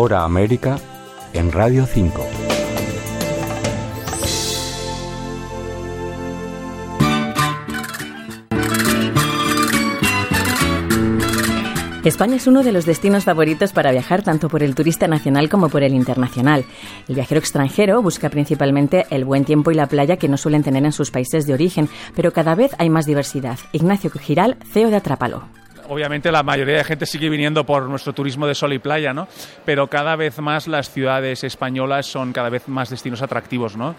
[0.00, 0.78] Hora América
[1.32, 2.24] en Radio 5.
[12.04, 15.68] España es uno de los destinos favoritos para viajar tanto por el turista nacional como
[15.68, 16.64] por el internacional.
[17.08, 20.84] El viajero extranjero busca principalmente el buen tiempo y la playa que no suelen tener
[20.84, 23.58] en sus países de origen, pero cada vez hay más diversidad.
[23.72, 25.58] Ignacio Giral, CEO de Atrápalo
[25.88, 29.26] obviamente la mayoría de gente sigue viniendo por nuestro turismo de sol y playa, ¿no?
[29.64, 33.94] Pero cada vez más las ciudades españolas son cada vez más destinos atractivos, ¿no?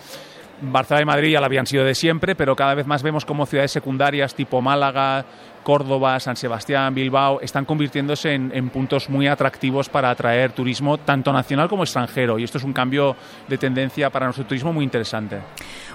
[0.62, 3.46] Barcelona y Madrid ya lo habían sido de siempre, pero cada vez más vemos como
[3.46, 5.26] ciudades secundarias tipo Málaga,
[5.64, 11.70] Córdoba, San Sebastián, Bilbao, están convirtiéndose en, puntos muy atractivos para atraer turismo tanto nacional
[11.70, 12.40] como extranjero.
[12.40, 13.16] Y esto es un cambio
[13.48, 15.40] de tendencia para nuestro turismo muy interesante.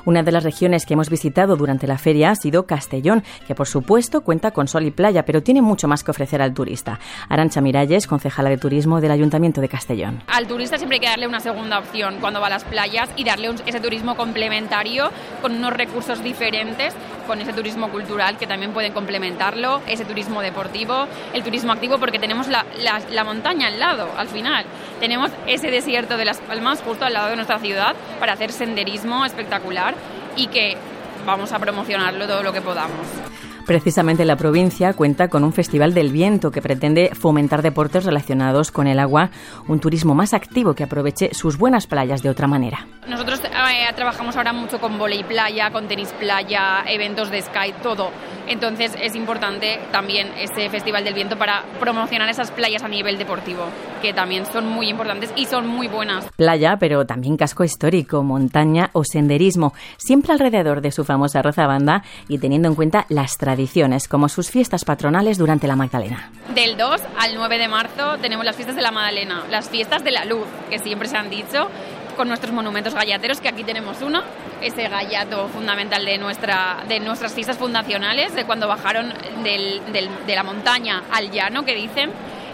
[0.04, 3.66] Una de las regiones que hemos visitado durante la feria ha sido Castellón, que por
[3.66, 6.98] supuesto cuenta con sol y playa, pero tiene mucho más que ofrecer al turista.
[7.28, 10.22] Arancha Miralles, concejala de turismo del Ayuntamiento de Castellón.
[10.26, 13.24] Al turista siempre hay que darle una segunda opción cuando va a las playas y
[13.24, 16.94] darle ese turismo complementario con unos recursos diferentes,
[17.26, 22.18] con ese turismo cultural que también pueden complementarlo, ese turismo deportivo, el turismo activo, porque
[22.18, 22.64] tenemos la,
[23.10, 24.64] la montaña al lado, al final.
[25.00, 29.24] Tenemos ese desierto de las Palmas justo al lado de nuestra ciudad para hacer senderismo
[29.24, 29.94] espectacular
[30.36, 30.76] y que
[31.26, 33.06] vamos a promocionarlo todo lo que podamos.
[33.66, 38.86] Precisamente la provincia cuenta con un Festival del Viento que pretende fomentar deportes relacionados con
[38.86, 39.30] el agua,
[39.68, 42.86] un turismo más activo que aproveche sus buenas playas de otra manera.
[43.08, 48.10] Nosotros eh, trabajamos ahora mucho con volei playa, con tenis playa, eventos de sky, todo.
[48.46, 53.64] Entonces es importante también este Festival del Viento para promocionar esas playas a nivel deportivo,
[54.02, 56.26] que también son muy importantes y son muy buenas.
[56.36, 62.38] Playa, pero también casco histórico, montaña o senderismo, siempre alrededor de su famosa Rozabanda y
[62.38, 66.30] teniendo en cuenta las tradiciones, como sus fiestas patronales durante la Magdalena.
[66.54, 70.10] Del 2 al 9 de marzo tenemos las fiestas de la Magdalena, las fiestas de
[70.10, 71.68] la luz, que siempre se han dicho,
[72.14, 74.22] con nuestros monumentos gallateros, que aquí tenemos uno,
[74.60, 79.12] ese gallato fundamental de, nuestra, de nuestras fiestas fundacionales, de cuando bajaron
[79.42, 82.10] del, de la montaña al llano, que dicen,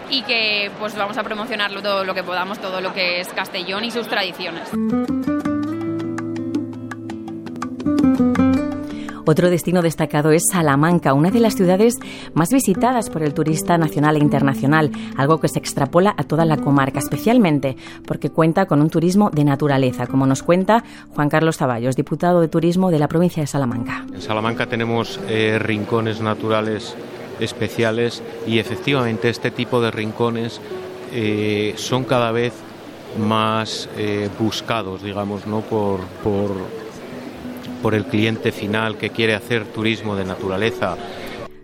[0.09, 3.85] y que pues vamos a promocionarlo todo lo que podamos, todo lo que es Castellón
[3.85, 4.69] y sus tradiciones.
[9.25, 11.97] Otro destino destacado es Salamanca, una de las ciudades
[12.33, 16.57] más visitadas por el turista nacional e internacional, algo que se extrapola a toda la
[16.57, 20.83] comarca, especialmente porque cuenta con un turismo de naturaleza, como nos cuenta
[21.13, 24.05] Juan Carlos Zaballos, diputado de Turismo de la provincia de Salamanca.
[24.13, 26.95] En Salamanca tenemos eh, rincones naturales
[27.39, 30.61] especiales y efectivamente este tipo de rincones
[31.13, 32.53] eh, son cada vez
[33.19, 35.61] más eh, buscados, digamos, ¿no?
[35.61, 36.51] por, por
[37.81, 40.97] por el cliente final que quiere hacer turismo de naturaleza.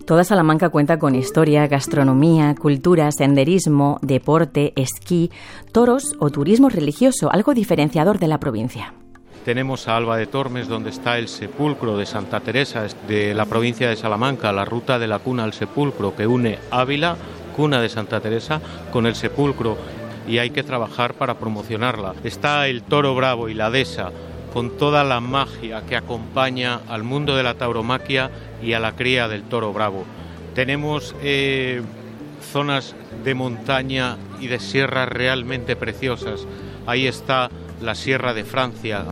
[0.05, 5.31] Toda Salamanca cuenta con historia, gastronomía, cultura, senderismo, deporte, esquí,
[5.73, 8.94] toros o turismo religioso, algo diferenciador de la provincia.
[9.44, 13.89] Tenemos a Alba de Tormes, donde está el sepulcro de Santa Teresa de la provincia
[13.89, 17.17] de Salamanca, la ruta de la cuna al sepulcro que une Ávila,
[17.56, 18.61] cuna de Santa Teresa,
[18.91, 19.77] con el sepulcro
[20.27, 22.13] y hay que trabajar para promocionarla.
[22.23, 24.11] Está el toro bravo y la dehesa,
[24.57, 29.28] con toda la magia que acompaña al mundo de la tauromaquia y a la cría
[29.28, 30.03] del toro bravo.
[30.56, 31.84] Tenemos eh,
[32.51, 36.47] zonas de montaña y de sierras realmente preciosas.
[36.88, 37.51] Ahí está
[37.84, 39.06] la Sierra de Francia.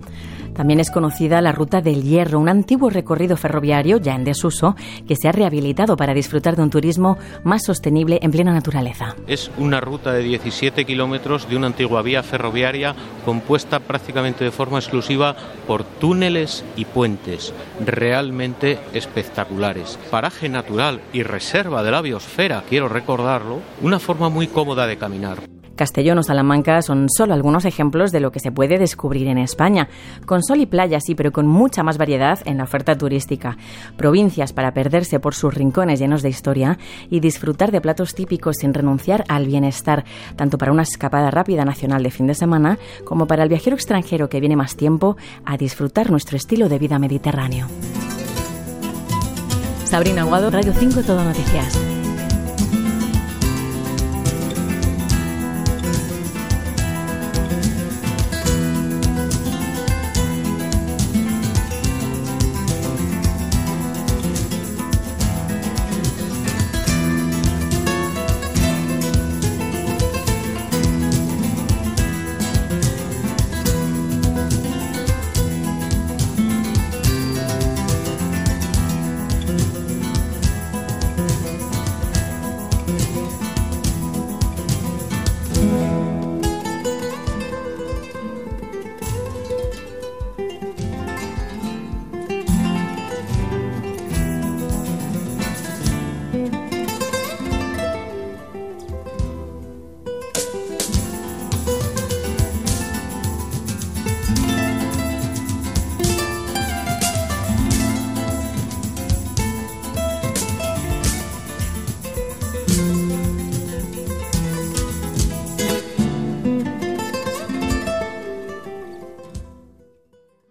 [0.56, 4.76] También es conocida la Ruta del Hierro, un antiguo recorrido ferroviario ya en desuso
[5.08, 9.16] que se ha rehabilitado para disfrutar de un turismo más sostenible en plena naturaleza.
[9.28, 12.96] Es una ruta de 17 kilómetros de una antigua vía ferroviaria
[13.26, 15.36] compuesta prácticamente de forma exclusiva
[15.68, 20.00] por túneles y puentes realmente espectaculares.
[20.10, 25.55] Paraje natural y reserva de la biosfera, quiero recordarlo, una forma muy cómoda de caminar.
[25.76, 29.90] Castellón o Salamanca son solo algunos ejemplos de lo que se puede descubrir en España,
[30.26, 33.58] con sol y playa sí, pero con mucha más variedad en la oferta turística.
[33.98, 36.78] Provincias para perderse por sus rincones llenos de historia
[37.10, 40.06] y disfrutar de platos típicos sin renunciar al bienestar,
[40.36, 44.30] tanto para una escapada rápida nacional de fin de semana como para el viajero extranjero
[44.30, 47.68] que viene más tiempo a disfrutar nuestro estilo de vida mediterráneo.
[49.86, 51.95] Sabrina Aguado, Radio 5 Todo Noticias.